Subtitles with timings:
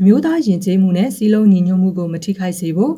[0.00, 2.92] အမျိုးသားယဉ်ကျေးမှုနဲ့စီးလုံးညီညွတ်မှုကိုမထိခိုက်စေဖို့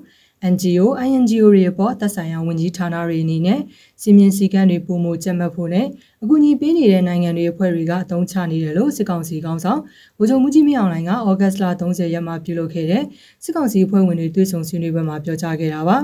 [0.52, 3.60] NGO INGO တွေအပေါ်သက်ဆိုင်ရာဝန်ကြီးဌာနတွေအနေနဲ့
[4.00, 5.86] စီမင်းစည်းကမ်းတွေပုံမကျက်မှတ်ဖို့နဲ့
[6.22, 9.80] အကူအညီပေးနေတဲ့နိုင်ငံတွေအဖွဲ့တွေကအသုံးချနေတယ်လို့စစ်ကောင်စီကောင်းဆောင်
[10.18, 13.02] ဗိုလ်ချုပ်မှုကြီးမင်းအောင်လှိုင်ကဩဂတ်စ်လ30ရက်မှာပြုလုပ်ခဲ့တဲ့
[13.44, 15.98] စစ်ကောင်စီအဖွဲ့ဝင်တွေတွေ့ဆုံဆွေးနွေးပွဲမှာပြောကြားခဲ့တာပါ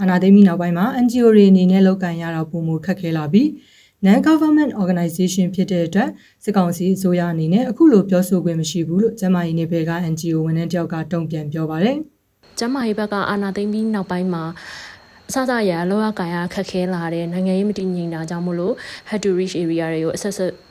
[0.00, 3.48] အာနာသိမ်းပြီးနောက်ပိုင်းမှာ NGO တွေအနေနဲ့လောက်ကန်ရတာပုံမခက်ခဲလာပြီး
[4.06, 6.10] non-government organization ဖြစ်တဲ့အတွက်
[6.44, 11.96] စစ်ကောင်စီအစိုးရအနေနဲ့အခုလိုပြောဆိုခွင့်မရှိဘူးလို့ကျမကြီးနေဘက်က NGO ဝန်ထမ်းတယောက်ကတုံ့ပြန်ပြောပါတယ်။
[12.58, 14.44] ကျမကြီးဘက်ကအာနာသိမ့်ပြီးနောက်ပိုင်းမှာ
[15.30, 18.74] အစစရလောကကာယခက်ခဲလာတဲ့နိုင်ငံရေးမတည်ငြိမ်တာကြောင့်မို့လို့
[19.08, 20.12] head to reach area တွေကို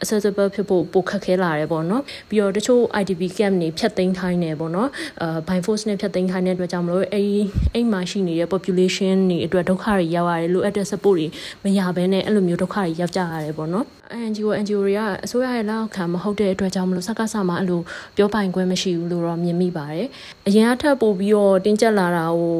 [0.02, 4.90] accessible ဖြစ်ဖို့ပိုခက်ခဲလာတယ်ပေါ့နော်ပြီးတော့တချို့ IDP camp တွေဖြတ်သိမ်းခိုင်းနေပေါ့နော်
[5.22, 7.27] အဲ by force နဲ့ဖြတ်သိမ်းခိုင်းတဲ့အတွက်ကြောင့်မလို့အဲ့
[7.76, 11.26] အိမ်မှာရှိနေတဲ့ population တွေအတွက်ဒုက္ခတွေရောက်ရတယ်လိုအပ်တဲ့ support တွေ
[11.63, 13.88] မရဘဲနဲ့အဲ့လိုမျိုးဒုက္ခတွေရောက်ကြရတယ်ပေါ့နော်
[14.30, 17.82] NGO NGO တွေကအစိုးရရဲ့လက်အောက်ခံမဟုတ်တဲ့အတွက်ကြောင့်မလို့စကားဆမှာအဲ့လို
[18.18, 20.07] ပြောပိုင်ခွင့်မရှိဘူးလို့တော့မြင်မိပါတယ်။
[20.48, 22.57] အရင်အထက်ပို့ပြီးတော့တင်းကျပ်လာတာကို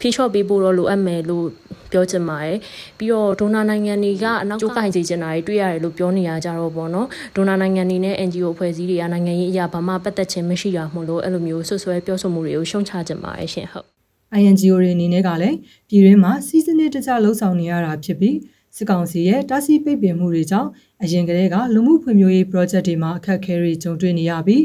[0.00, 1.46] ဖြေလျှော့ပေးဖို့တော့လိုအပ်မယ်လို့
[1.92, 2.56] ပြောချင်ပါတယ်။
[2.98, 13.86] ပြီးတော့ဒိုနာနိုင်ငံတွေကအနောက်ကျိုးကင်စီချင်တာတွေတွေ့ရတယ်လို့ပြောနေရကြတော့ပေါ့နော်။ဒိုနာနိုင်ငံတွေနဲ့ NGO အဖွဲ့အစည်းတွေကနိုင်ငံရေးအရာဘာမှပတ်သက်ခြင်းမရှိတာမို့လို့အဲ့လိုမျိုးဆွဆွဲပြောဆိုမှုတွေကိုရှုံချချင်ပါတယ်ရှင်ဟုတ်။
[14.40, 15.56] INGO တွေအနေနဲ့ကလည်း
[15.88, 18.36] ပြည်တွင်းမှာစီးစနစ်တကျလှုပ်ဆောင်နေရတာဖြစ်ပြီး
[18.76, 20.68] စစ်ကောင်စီရဲ့တားဆီးပိတ်ပင်မှုတွေကြောင့်
[21.02, 24.64] အရင်ကတည်းကလူမှုဖွံ့ဖြိုးရေး project တွေမှာအခက်အခဲတွေကြုံတွေ့နေရပြီး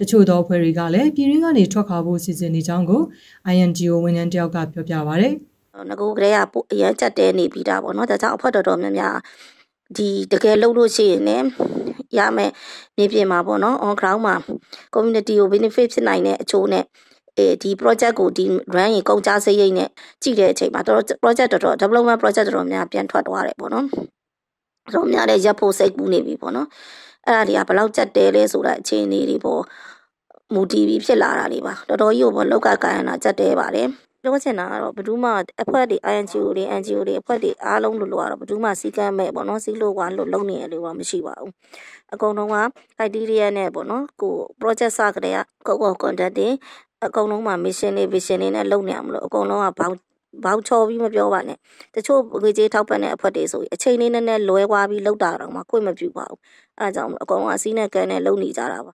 [0.00, 3.02] တချို့သောအဖွဲ့တွေကလည်းပြည်ရင်းကနေထွက်ခွာဖို့စီစဉ်နေကြောင်းကို
[3.54, 5.28] INGO ဝန်ထမ်းတယောက်ကပြောပြပါဗျ။
[5.90, 6.38] ငကူကလေးက
[6.72, 9.16] အရန်ချက်တဲနေပြီးတာပေါ့နော်။ဒါကြောင့်အဖွဲ့တော်တော်များများ
[9.96, 11.46] ဒီတကယ်လုပ်လို့ရှိရင်လည်း
[12.18, 12.50] ရမယ်
[12.96, 14.34] မြေပြင်မှာပေါ့နော် on ground မှာ
[14.94, 16.84] community ကို benefit ဖြစ်နိုင်တဲ့အချိုးနဲ့
[17.38, 19.88] အဲဒီ project ကိုဒီ run ရင်ကုန်ကြစရိတ်နဲ့
[20.22, 23.86] ကြည့်တဲ့အချိန်မှာတော်တော် project တော်တော် development project တော်တော်များပြန်ထွက်သွားတယ်ပေါ့နော်
[24.94, 26.68] တော်များလည်းရပ်ဖို့စိတ်ကူးနေပြီပေါ့နော်
[27.26, 29.62] အဲ့ဒါတွေကဘယ်လောက်ကြက်တဲလဲဆိုတာအခြေအနေတွေပေါ့
[30.54, 33.88] မူတည်ပြီးဖြစ်လာတာတွေပါတော်တော်ကြီးကိုပေါ့လောက်ကကိုင်းရတာကြက်တဲပါတယ်
[34.24, 35.30] ပြောချင်တာကတော့ဘယ်သူမှ
[35.62, 41.52] အဖွဲ့တွေ INGO တွေ NGO တွေအဖွဲ့တွေအားလုံးလို့လို့ကတော့ဘယ်သူမှစီကမ်းမဲ့ပေါ့နော်စီလို့ကလို့လုံနေရလို့တော့မရှိပါဘူး
[42.12, 42.56] အကုန်လုံးက
[42.96, 45.36] criteria နဲ့ပေါ့နော်ကို project စကတည်း
[45.66, 46.48] ကကိုကို contact တွေ
[47.04, 49.96] အကုန်လုံးမှာ mission တွေ vision တွေနဲ့လုပ်နေရမလို့အကုန်လုံးကဘောင်း
[50.44, 51.58] ဘောက်ချော်ပြီးမပြောပါနဲ့
[51.94, 56.40] တချို့ငွေကြေးထောက်ပံ့တဲ့အဖွဲ့တွေဆိုရင်အချိန်လေးနည်းနည်းလွဲသွားပြီးလောက်တာတော့မှခွင့်မပြုပါဘူး
[56.78, 58.92] အဲဒါကြောင့်အကုန်လုံးအစည်းနဲ့ကန်နဲ့လုံနေကြတာပါ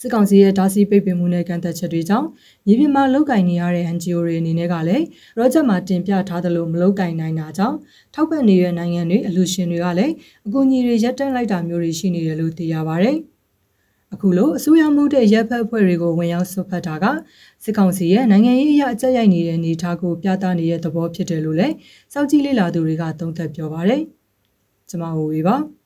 [0.00, 2.28] စစ်ကောင်စီရဲ့ဓာစီပိတ်ပင်မှုနဲ့ကန်သက်ချက်တွေကြောင့်
[2.66, 5.04] မြေပြင်မှာလုတ်ကင်နေရတဲ့ NGO တွေအနေနဲ့ကလည်း
[5.36, 7.76] project မှာတင်ပြထားသလိုမလုတ်ကင်နိုင်တာကြောင့်
[8.14, 10.12] ထောက်ပံ့နေတဲ့နိုင်ငံတွေအလူရှင်တွေကလည်း
[10.46, 13.10] အကူအညီတွေရပ်တန့်လိုက်တာမျိုးတွေရှိနေတယ်လို့သိရပါဗျ။
[14.14, 17.04] အခုလိုအစိုးရမှုတဲ့ရပ်ဖက်အဖွဲ့တွေကိုဝင်ရောက်ဆွတ်ဖက်တာက
[17.64, 21.74] စစ်ကောင်စီရဲ့နိုင်ငံရေးအရအကြက်ရိုက်နေတဲ့အနေအထားကိုပြသနေတဲ့သဘောဖြစ်တယ်လို့လည်း
[22.12, 24.02] စောက်ကြည့်လေ့လာသူတွေကသုံးသပ်ပြောပါတယ်။
[24.88, 25.56] ကျွန်မဟိုဝေပါ။